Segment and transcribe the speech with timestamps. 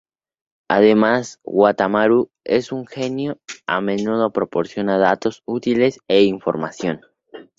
[0.67, 7.01] Además, Wataru es un genio, a menudo proporciona datos útiles e información.